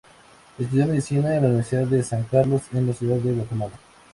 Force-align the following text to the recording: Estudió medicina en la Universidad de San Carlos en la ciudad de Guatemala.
Estudió 0.57 0.87
medicina 0.87 1.35
en 1.35 1.43
la 1.43 1.47
Universidad 1.49 1.85
de 1.85 2.01
San 2.01 2.23
Carlos 2.23 2.63
en 2.73 2.87
la 2.87 2.93
ciudad 2.93 3.17
de 3.17 3.33
Guatemala. 3.33 3.77